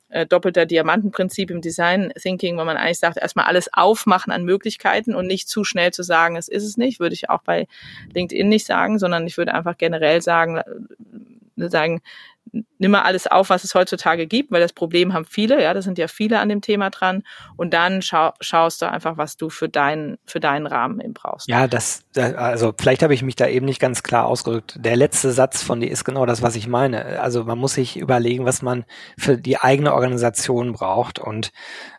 [0.09, 5.15] äh, doppelter Diamantenprinzip im Design Thinking, wo man eigentlich sagt, erstmal alles aufmachen an Möglichkeiten
[5.15, 7.67] und nicht zu schnell zu sagen, es ist es nicht, würde ich auch bei
[8.13, 12.01] LinkedIn nicht sagen, sondern ich würde einfach generell sagen, äh, sagen,
[12.77, 15.81] nimm mal alles auf, was es heutzutage gibt, weil das Problem haben viele, ja, da
[15.81, 17.23] sind ja viele an dem Thema dran.
[17.55, 21.47] Und dann schau, schaust du einfach, was du für deinen, für deinen Rahmen eben brauchst.
[21.47, 24.77] Ja, das, also vielleicht habe ich mich da eben nicht ganz klar ausgedrückt.
[24.79, 27.19] Der letzte Satz von dir ist genau das, was ich meine.
[27.19, 28.85] Also man muss sich überlegen, was man
[29.17, 31.19] für die eigene Organisation braucht.
[31.19, 31.51] Und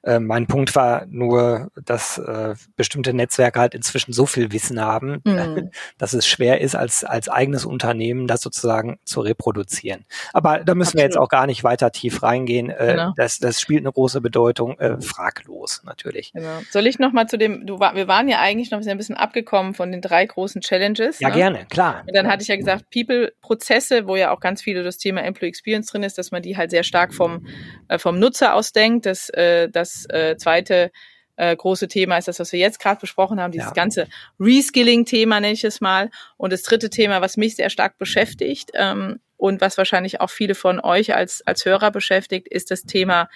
[0.02, 5.20] äh, mein Punkt war nur, dass äh, bestimmte Netzwerke halt inzwischen so viel Wissen haben,
[5.24, 5.70] mhm.
[5.98, 10.04] dass es schwer ist, als, als eigenes Unternehmen das sozusagen zu reproduzieren.
[10.36, 11.00] Aber da müssen Absolut.
[11.00, 12.68] wir jetzt auch gar nicht weiter tief reingehen.
[12.68, 13.14] Äh, genau.
[13.16, 16.34] das, das spielt eine große Bedeutung, äh, fraglos natürlich.
[16.34, 16.60] Genau.
[16.70, 19.72] Soll ich noch mal zu dem, du, wir waren ja eigentlich noch ein bisschen abgekommen
[19.72, 21.20] von den drei großen Challenges.
[21.20, 21.34] Ja, ne?
[21.34, 22.02] gerne, klar.
[22.06, 25.48] Und dann hatte ich ja gesagt, People-Prozesse, wo ja auch ganz viele das Thema Employee
[25.48, 27.46] Experience drin ist, dass man die halt sehr stark vom,
[27.88, 29.06] äh, vom Nutzer aus denkt.
[29.06, 30.90] Das, äh, das äh, zweite
[31.36, 33.72] äh, große Thema ist das, was wir jetzt gerade besprochen haben, dieses ja.
[33.72, 34.06] ganze
[34.38, 36.10] Reskilling-Thema nenne ich es mal.
[36.36, 40.54] Und das dritte Thema, was mich sehr stark beschäftigt ähm, und was wahrscheinlich auch viele
[40.54, 43.28] von euch als, als Hörer beschäftigt, ist das Thema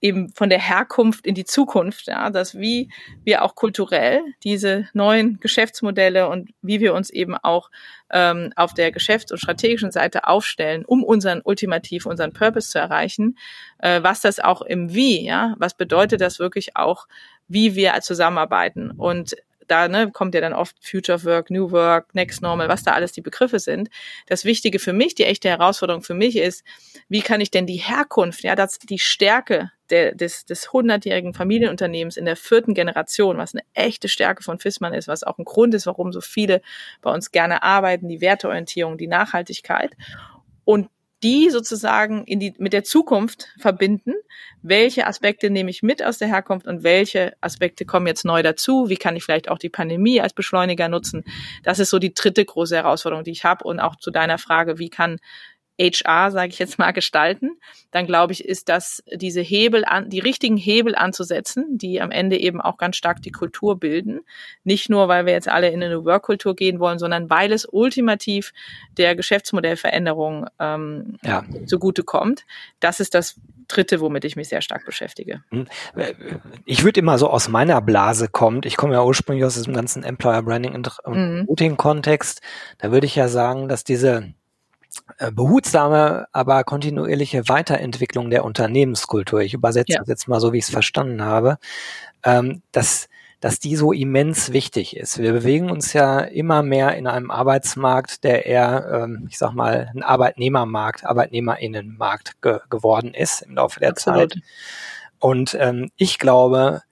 [0.00, 2.90] eben von der Herkunft in die Zukunft, ja, dass wie
[3.24, 7.70] wir auch kulturell diese neuen Geschäftsmodelle und wie wir uns eben auch
[8.10, 13.36] ähm, auf der geschäfts- und strategischen Seite aufstellen, um unseren ultimativ unseren Purpose zu erreichen,
[13.78, 17.08] äh, was das auch im Wie, ja, was bedeutet das wirklich auch,
[17.48, 18.90] wie wir zusammenarbeiten.
[18.92, 19.34] Und
[19.68, 23.12] da ne, kommt ja dann oft Future Work, New Work, Next Normal, was da alles
[23.12, 23.88] die Begriffe sind.
[24.26, 26.64] Das Wichtige für mich, die echte Herausforderung für mich ist,
[27.08, 32.16] wie kann ich denn die Herkunft, ja, das, die Stärke der, des, des hundertjährigen Familienunternehmens
[32.16, 35.74] in der vierten Generation, was eine echte Stärke von FISMAN ist, was auch ein Grund
[35.74, 36.60] ist, warum so viele
[37.00, 39.92] bei uns gerne arbeiten, die Werteorientierung, die Nachhaltigkeit.
[40.64, 40.90] Und
[41.22, 44.14] die sozusagen in die, mit der Zukunft verbinden.
[44.62, 48.88] Welche Aspekte nehme ich mit aus der Herkunft und welche Aspekte kommen jetzt neu dazu?
[48.88, 51.24] Wie kann ich vielleicht auch die Pandemie als Beschleuniger nutzen?
[51.64, 53.64] Das ist so die dritte große Herausforderung, die ich habe.
[53.64, 55.18] Und auch zu deiner Frage, wie kann
[55.78, 57.58] HR, sage ich jetzt mal, gestalten,
[57.90, 62.36] dann glaube ich, ist das diese Hebel an, die richtigen Hebel anzusetzen, die am Ende
[62.36, 64.20] eben auch ganz stark die Kultur bilden.
[64.64, 68.52] Nicht nur, weil wir jetzt alle in eine Work-Kultur gehen wollen, sondern weil es ultimativ
[68.96, 71.44] der Geschäftsmodellveränderung ähm, ja.
[71.66, 72.44] zugute kommt.
[72.80, 73.36] Das ist das
[73.68, 75.42] Dritte, womit ich mich sehr stark beschäftige.
[75.50, 75.66] Hm.
[76.64, 78.64] Ich würde immer so aus meiner Blase kommt.
[78.64, 81.44] Ich komme ja ursprünglich aus diesem ganzen Employer Branding und mhm.
[81.46, 82.40] Routing-Kontext.
[82.78, 84.32] Da würde ich ja sagen, dass diese
[85.32, 89.98] behutsame, aber kontinuierliche Weiterentwicklung der Unternehmenskultur, ich übersetze ja.
[89.98, 91.58] das jetzt mal so, wie ich es verstanden habe,
[92.24, 93.08] ähm, dass,
[93.40, 95.18] dass die so immens wichtig ist.
[95.18, 99.90] Wir bewegen uns ja immer mehr in einem Arbeitsmarkt, der eher, ähm, ich sag mal,
[99.94, 104.32] ein Arbeitnehmermarkt, Arbeitnehmerinnenmarkt ge geworden ist im Laufe der Absolut.
[104.32, 104.42] Zeit.
[105.18, 106.82] Und ähm, ich glaube,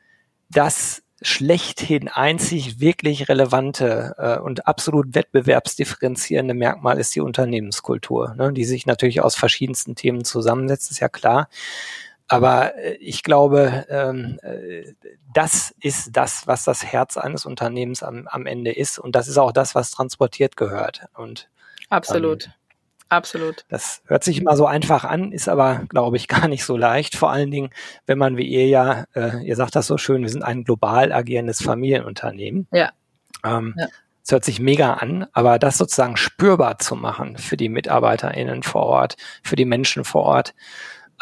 [0.51, 8.65] dass schlechthin einzig wirklich relevante äh, und absolut wettbewerbsdifferenzierende Merkmal ist die Unternehmenskultur, ne, die
[8.65, 11.49] sich natürlich aus verschiedensten Themen zusammensetzt, ist ja klar.
[12.29, 14.93] Aber äh, ich glaube, ähm, äh,
[15.33, 18.99] das ist das, was das Herz eines Unternehmens am, am Ende ist.
[18.99, 21.07] Und das ist auch das, was transportiert gehört.
[21.15, 21.49] Und
[21.89, 22.47] absolut.
[22.47, 22.53] Ähm,
[23.09, 23.65] Absolut.
[23.69, 27.17] Das hört sich immer so einfach an, ist aber, glaube ich, gar nicht so leicht.
[27.17, 27.71] Vor allen Dingen,
[28.07, 31.13] wenn man wie ihr ja, äh, ihr sagt das so schön, wir sind ein global
[31.13, 32.67] agierendes Familienunternehmen.
[32.73, 32.91] Ja.
[33.45, 33.87] Ähm, ja.
[34.25, 38.83] Es hört sich mega an, aber das sozusagen spürbar zu machen für die MitarbeiterInnen vor
[38.83, 40.53] Ort, für die Menschen vor Ort,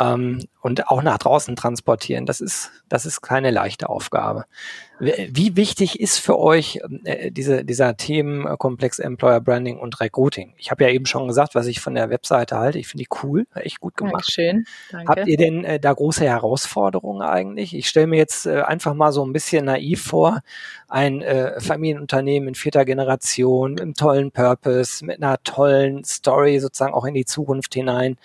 [0.01, 2.27] ähm, und auch nach draußen transportieren.
[2.27, 4.47] Das ist, das ist keine leichte Aufgabe.
[5.01, 10.55] Wie wichtig ist für euch äh, diese, dieser Themenkomplex Employer Branding und Recruiting?
[10.57, 12.79] Ich habe ja eben schon gesagt, was ich von der Webseite halte.
[12.79, 14.15] Ich finde die cool, echt gut gemacht.
[14.15, 14.65] Dankeschön.
[14.91, 15.09] Danke.
[15.09, 17.75] Habt ihr denn äh, da große Herausforderungen eigentlich?
[17.75, 20.43] Ich stelle mir jetzt äh, einfach mal so ein bisschen naiv vor,
[20.89, 26.95] ein äh, Familienunternehmen in vierter Generation, mit einem tollen Purpose, mit einer tollen Story sozusagen
[26.95, 28.17] auch in die Zukunft hinein.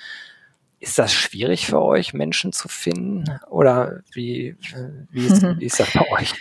[0.80, 3.26] Ist das schwierig für euch, Menschen zu finden?
[3.50, 4.56] Oder wie,
[5.12, 6.34] wie, ist, wie ist das bei euch?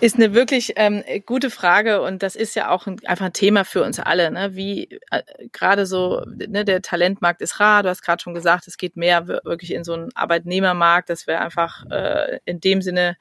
[0.00, 3.64] Ist eine wirklich ähm, gute Frage und das ist ja auch ein, einfach ein Thema
[3.64, 4.32] für uns alle.
[4.32, 4.56] Ne?
[4.56, 8.78] Wie äh, gerade so, ne, der Talentmarkt ist rar, du hast gerade schon gesagt, es
[8.78, 13.16] geht mehr wirklich in so einen Arbeitnehmermarkt, dass wir einfach äh, in dem Sinne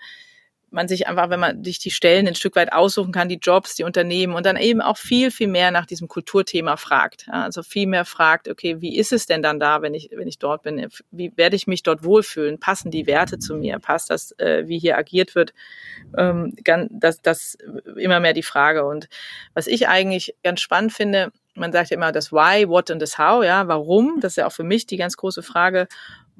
[0.71, 3.75] man sich einfach, wenn man sich die Stellen ein Stück weit aussuchen kann, die Jobs,
[3.75, 7.27] die Unternehmen und dann eben auch viel, viel mehr nach diesem Kulturthema fragt.
[7.29, 10.39] Also viel mehr fragt, okay, wie ist es denn dann da, wenn ich, wenn ich
[10.39, 10.87] dort bin?
[11.11, 12.59] Wie werde ich mich dort wohlfühlen?
[12.59, 13.79] Passen die Werte zu mir?
[13.79, 15.53] Passt das, äh, wie hier agiert wird?
[16.17, 16.55] Ähm,
[16.89, 17.57] das, das
[17.97, 18.85] immer mehr die Frage.
[18.85, 19.09] Und
[19.53, 23.17] was ich eigentlich ganz spannend finde, man sagt ja immer das Why, What und das
[23.17, 24.19] How, ja, warum?
[24.21, 25.87] Das ist ja auch für mich die ganz große Frage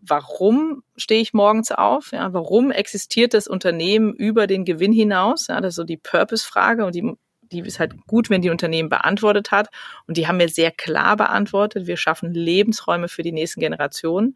[0.02, 2.12] warum stehe ich morgens auf?
[2.12, 5.48] Ja, warum existiert das Unternehmen über den Gewinn hinaus?
[5.48, 7.14] Ja, das ist so die Purpose-Frage und die,
[7.52, 9.70] die ist halt gut, wenn die Unternehmen beantwortet hat.
[10.08, 11.88] Und die haben mir sehr klar beantwortet.
[11.88, 14.36] Wir schaffen Lebensräume für die nächsten Generationen.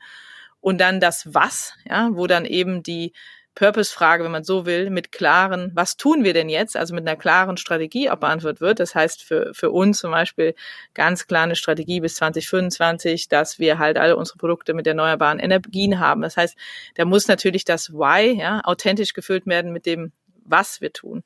[0.60, 3.13] Und dann das Was, ja, wo dann eben die
[3.56, 6.76] Purpose-Frage, wenn man so will, mit klaren, was tun wir denn jetzt?
[6.76, 8.80] Also mit einer klaren Strategie auch beantwortet wird.
[8.80, 10.56] Das heißt für, für uns zum Beispiel
[10.94, 16.00] ganz klar eine Strategie bis 2025, dass wir halt alle unsere Produkte mit erneuerbaren Energien
[16.00, 16.22] haben.
[16.22, 16.58] Das heißt,
[16.96, 20.12] da muss natürlich das Why ja, authentisch gefüllt werden mit dem
[20.45, 21.23] was wir tun.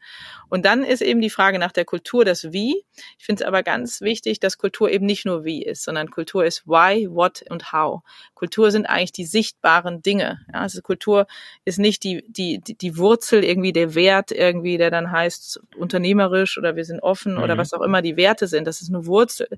[0.50, 2.84] Und dann ist eben die Frage nach der Kultur das Wie.
[3.18, 6.46] Ich finde es aber ganz wichtig, dass Kultur eben nicht nur Wie ist, sondern Kultur
[6.46, 8.02] ist Why, What und How.
[8.34, 10.40] Kultur sind eigentlich die sichtbaren Dinge.
[10.52, 11.28] Ja, also Kultur
[11.66, 16.76] ist nicht die, die, die Wurzel, irgendwie der Wert, irgendwie, der dann heißt unternehmerisch oder
[16.76, 17.44] wir sind offen mhm.
[17.44, 18.66] oder was auch immer die Werte sind.
[18.66, 19.50] Das ist eine Wurzel.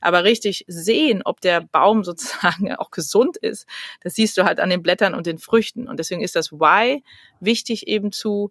[0.00, 3.66] Aber richtig sehen, ob der Baum sozusagen auch gesund ist,
[4.02, 5.88] das siehst du halt an den Blättern und den Früchten.
[5.88, 7.02] Und deswegen ist das Why
[7.40, 8.50] wichtig eben zu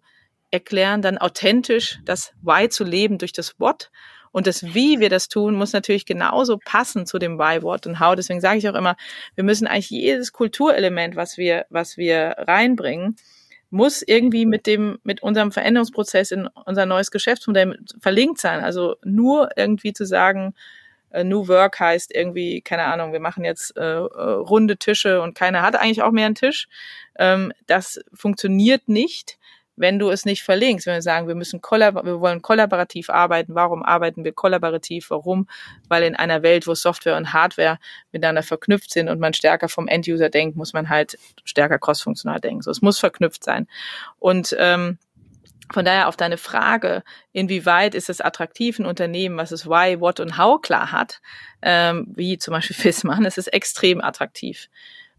[0.54, 3.90] erklären, dann authentisch das Why zu leben durch das What.
[4.32, 8.00] Und das Wie wir das tun, muss natürlich genauso passen zu dem Why, What und
[8.00, 8.16] How.
[8.16, 8.96] Deswegen sage ich auch immer,
[9.36, 13.16] wir müssen eigentlich jedes Kulturelement, was wir, was wir reinbringen,
[13.70, 18.60] muss irgendwie mit dem, mit unserem Veränderungsprozess in unser neues Geschäftsmodell verlinkt sein.
[18.60, 20.54] Also nur irgendwie zu sagen,
[21.10, 25.34] äh, New Work heißt irgendwie, keine Ahnung, wir machen jetzt äh, äh, runde Tische und
[25.34, 26.66] keiner hat eigentlich auch mehr einen Tisch.
[27.16, 29.38] Ähm, das funktioniert nicht,
[29.76, 33.82] wenn du es nicht verlinkst, wenn wir sagen, wir müssen wir wollen kollaborativ arbeiten, warum
[33.82, 35.10] arbeiten wir kollaborativ?
[35.10, 35.48] Warum?
[35.88, 37.78] Weil in einer Welt, wo Software und Hardware
[38.12, 42.62] miteinander verknüpft sind und man stärker vom End-User denkt, muss man halt stärker cross-funktional denken.
[42.62, 43.66] So, es muss verknüpft sein.
[44.18, 44.98] Und ähm,
[45.72, 50.20] von daher auf deine Frage, inwieweit ist es attraktiv, ein Unternehmen, was es Why, What
[50.20, 51.20] und How klar hat,
[51.62, 54.68] ähm, wie zum Beispiel Fissmann, es ist extrem attraktiv.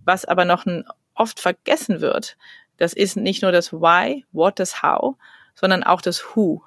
[0.04, 2.38] Was aber noch ein, oft vergessen wird,
[2.78, 5.16] das ist nicht nur das Why, What, das How,
[5.54, 6.62] sondern auch das Who.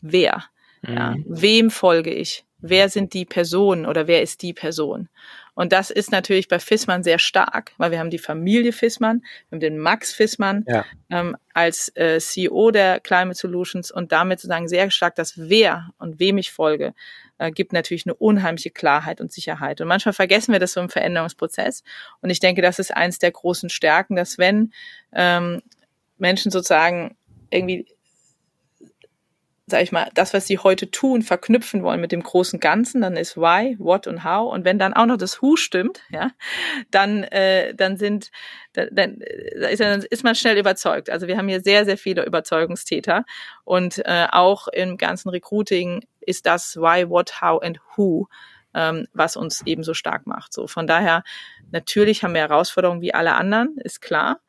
[0.00, 0.44] Wer?
[0.82, 0.94] Mhm.
[0.94, 2.44] Ja, wem folge ich?
[2.60, 5.08] Wer sind die Personen oder wer ist die Person?
[5.54, 9.56] Und das ist natürlich bei Fissmann sehr stark, weil wir haben die Familie Fissmann, wir
[9.56, 10.84] haben den Max Fissmann ja.
[11.10, 16.20] ähm, als äh, CEO der Climate Solutions und damit sozusagen sehr stark das Wer und
[16.20, 16.94] wem ich folge,
[17.38, 19.80] äh, gibt natürlich eine unheimliche Klarheit und Sicherheit.
[19.80, 21.82] Und manchmal vergessen wir das so im Veränderungsprozess.
[22.20, 24.72] Und ich denke, das ist eins der großen Stärken, dass wenn
[25.12, 25.62] ähm,
[26.18, 27.16] Menschen sozusagen
[27.50, 27.86] irgendwie
[29.70, 33.16] sag ich mal, das, was sie heute tun, verknüpfen wollen mit dem großen Ganzen, dann
[33.16, 34.52] ist why, what und how.
[34.52, 36.30] Und wenn dann auch noch das who stimmt, ja,
[36.90, 38.30] dann, äh, dann sind,
[38.72, 41.10] dann, dann, ist, dann ist man schnell überzeugt.
[41.10, 43.24] Also wir haben hier sehr, sehr viele Überzeugungstäter.
[43.64, 48.26] Und äh, auch im ganzen Recruiting ist das why, what, how and who,
[48.74, 50.52] ähm, was uns eben so stark macht.
[50.52, 51.22] So von daher,
[51.70, 54.40] natürlich haben wir Herausforderungen wie alle anderen, ist klar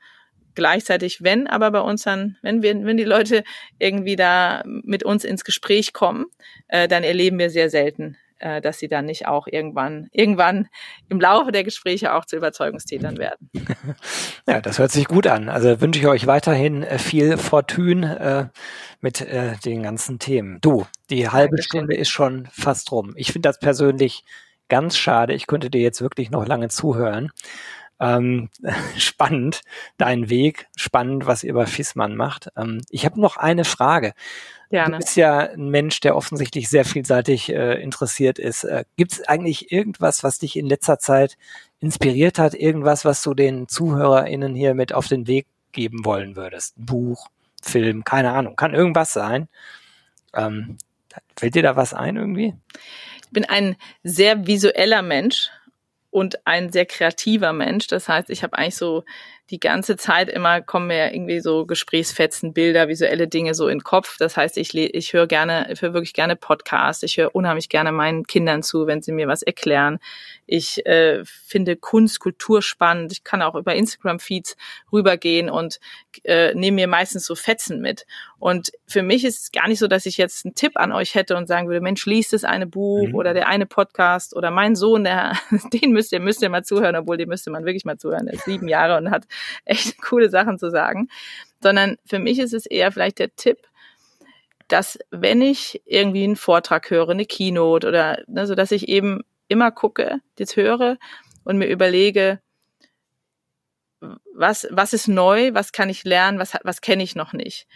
[0.55, 3.43] gleichzeitig, wenn aber bei uns dann, wenn wir, wenn die Leute
[3.77, 6.25] irgendwie da mit uns ins Gespräch kommen,
[6.67, 10.69] äh, dann erleben wir sehr selten äh, dass sie dann nicht auch irgendwann, irgendwann
[11.09, 13.49] im Laufe der Gespräche auch zu Überzeugungstätern werden.
[14.47, 15.47] Ja, das hört sich gut an.
[15.47, 18.59] Also wünsche ich euch weiterhin äh, viel Fortune äh,
[18.99, 20.57] mit äh, den ganzen Themen.
[20.61, 21.81] Du, die halbe Dankeschön.
[21.81, 23.13] Stunde ist schon fast rum.
[23.15, 24.23] Ich finde das persönlich
[24.67, 25.33] ganz schade.
[25.33, 27.31] Ich könnte dir jetzt wirklich noch lange zuhören.
[27.99, 28.49] Ähm,
[28.97, 29.61] spannend,
[29.97, 32.49] dein Weg, spannend, was ihr bei Fissmann macht.
[32.55, 34.13] Ähm, ich habe noch eine Frage.
[34.69, 34.91] Gerne.
[34.91, 38.63] Du bist ja ein Mensch, der offensichtlich sehr vielseitig äh, interessiert ist.
[38.63, 41.37] Äh, Gibt es eigentlich irgendwas, was dich in letzter Zeit
[41.79, 42.53] inspiriert hat?
[42.53, 46.75] Irgendwas, was du den ZuhörerInnen hier mit auf den Weg geben wollen würdest?
[46.77, 47.29] Buch,
[47.61, 48.55] Film, keine Ahnung.
[48.55, 49.47] Kann irgendwas sein.
[50.33, 50.77] Ähm,
[51.35, 52.53] fällt dir da was ein irgendwie?
[53.23, 55.49] Ich bin ein sehr visueller Mensch
[56.11, 57.87] und ein sehr kreativer Mensch.
[57.87, 59.03] Das heißt, ich habe eigentlich so
[59.49, 63.83] die ganze Zeit immer kommen mir irgendwie so Gesprächsfetzen, Bilder, visuelle Dinge so in den
[63.83, 64.17] Kopf.
[64.17, 67.01] Das heißt, ich, ich höre gerne, ich höre wirklich gerne Podcasts.
[67.01, 69.99] Ich höre unheimlich gerne meinen Kindern zu, wenn sie mir was erklären.
[70.45, 73.11] Ich äh, finde Kunst, Kultur spannend.
[73.11, 74.55] Ich kann auch über Instagram-Feeds
[74.91, 75.79] rübergehen und
[76.23, 78.05] äh, nehme mir meistens so Fetzen mit.
[78.39, 81.13] Und für mich ist es gar nicht so, dass ich jetzt einen Tipp an euch
[81.13, 83.15] hätte und sagen würde, Mensch, liest das eine Buch mhm.
[83.15, 85.33] oder der eine Podcast oder mein Sohn, der,
[85.73, 88.27] den müsst ihr, müsst ihr mal zuhören, obwohl den müsste man wirklich mal zuhören.
[88.27, 89.25] Er ist sieben Jahre und hat
[89.65, 91.09] echt coole Sachen zu sagen.
[91.61, 93.57] Sondern für mich ist es eher vielleicht der Tipp,
[94.69, 99.21] dass wenn ich irgendwie einen Vortrag höre, eine Keynote oder ne, so, dass ich eben
[99.49, 100.97] immer gucke, jetzt höre
[101.43, 102.39] und mir überlege,
[104.33, 107.67] was, was ist neu, was kann ich lernen, was, was kenne ich noch nicht.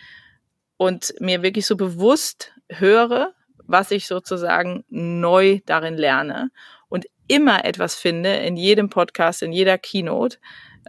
[0.77, 3.33] Und mir wirklich so bewusst höre,
[3.65, 6.49] was ich sozusagen neu darin lerne
[6.89, 10.38] und immer etwas finde in jedem Podcast, in jeder Keynote.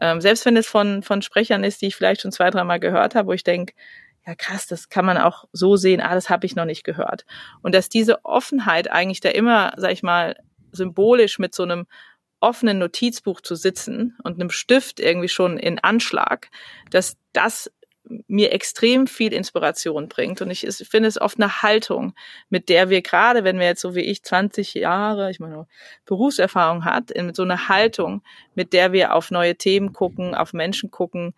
[0.00, 3.14] Ähm, selbst wenn es von, von Sprechern ist, die ich vielleicht schon zwei, dreimal gehört
[3.14, 3.74] habe, wo ich denke,
[4.26, 7.24] ja krass, das kann man auch so sehen, ah, das habe ich noch nicht gehört.
[7.62, 10.36] Und dass diese Offenheit eigentlich da immer, sag ich mal,
[10.72, 11.86] symbolisch mit so einem
[12.40, 16.50] offenen Notizbuch zu sitzen und einem Stift irgendwie schon in Anschlag,
[16.90, 17.70] dass das
[18.26, 20.42] mir extrem viel Inspiration bringt.
[20.42, 22.14] Und ich finde es oft eine Haltung,
[22.50, 25.66] mit der wir gerade, wenn wir jetzt so wie ich 20 Jahre, ich meine,
[26.04, 28.22] Berufserfahrung hat, mit so einer Haltung,
[28.54, 31.34] mit der wir auf neue Themen gucken, auf Menschen gucken,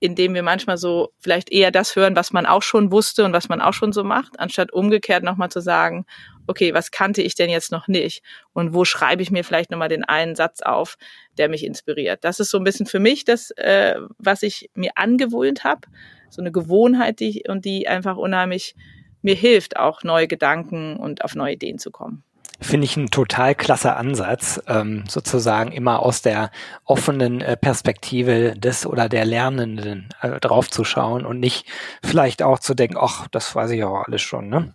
[0.00, 3.48] indem wir manchmal so vielleicht eher das hören, was man auch schon wusste und was
[3.48, 6.04] man auch schon so macht, anstatt umgekehrt nochmal zu sagen,
[6.46, 8.22] okay, was kannte ich denn jetzt noch nicht?
[8.52, 10.96] Und wo schreibe ich mir vielleicht nochmal den einen Satz auf,
[11.38, 12.24] der mich inspiriert?
[12.24, 15.82] Das ist so ein bisschen für mich das, äh, was ich mir angewöhnt habe.
[16.30, 18.74] So eine Gewohnheit, die und die einfach unheimlich
[19.22, 22.24] mir hilft, auch neue Gedanken und auf neue Ideen zu kommen.
[22.64, 26.50] Finde ich ein total klasse Ansatz, ähm, sozusagen immer aus der
[26.86, 31.66] offenen äh, Perspektive des oder der Lernenden äh, draufzuschauen und nicht
[32.02, 34.72] vielleicht auch zu denken, ach, das weiß ich auch alles schon, ne?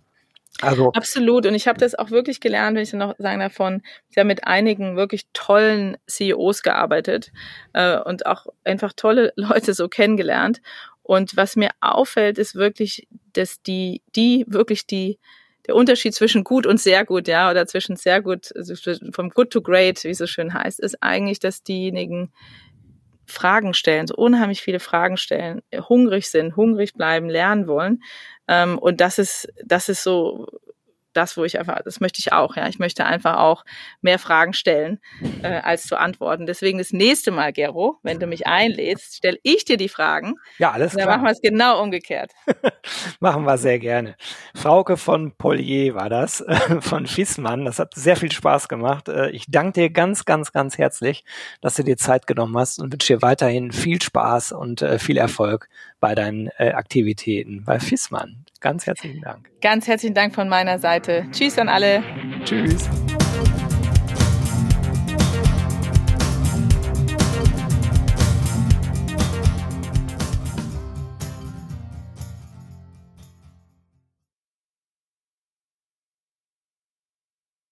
[0.60, 1.46] Also absolut.
[1.46, 4.44] Und ich habe das auch wirklich gelernt, wenn ich noch sagen davon, ich habe mit
[4.44, 7.32] einigen wirklich tollen CEOs gearbeitet
[7.72, 10.60] äh, und auch einfach tolle Leute so kennengelernt.
[11.02, 15.18] Und was mir auffällt, ist wirklich, dass die, die wirklich die
[15.70, 18.74] der Unterschied zwischen gut und sehr gut, ja, oder zwischen sehr gut, also
[19.12, 22.32] vom good to great, wie es so schön heißt, ist eigentlich, dass diejenigen
[23.24, 28.02] Fragen stellen, so unheimlich viele Fragen stellen, hungrig sind, hungrig bleiben, lernen wollen.
[28.48, 30.48] Ähm, und das ist, das ist so
[31.12, 32.68] das, wo ich einfach, das möchte ich auch, ja.
[32.68, 33.64] Ich möchte einfach auch
[34.00, 35.00] mehr Fragen stellen,
[35.42, 36.46] äh, als zu antworten.
[36.46, 40.34] Deswegen das nächste Mal, Gero, wenn du mich einlädst, stelle ich dir die Fragen.
[40.58, 41.06] Ja, alles klar.
[41.06, 42.32] Dann machen wir es genau umgekehrt.
[43.20, 44.16] machen wir sehr gerne.
[44.54, 46.44] Frauke von Polier war das,
[46.80, 47.64] von Fissmann.
[47.64, 49.08] Das hat sehr viel Spaß gemacht.
[49.08, 51.24] Äh, ich danke dir ganz, ganz, ganz herzlich,
[51.60, 55.16] dass du dir Zeit genommen hast und wünsche dir weiterhin viel Spaß und äh, viel
[55.16, 55.68] Erfolg
[55.98, 58.44] bei deinen äh, Aktivitäten bei Fissmann.
[58.60, 59.48] Ganz herzlichen Dank.
[59.60, 61.26] Ganz herzlichen Dank von meiner Seite.
[61.32, 62.02] Tschüss an alle.
[62.44, 62.88] Tschüss.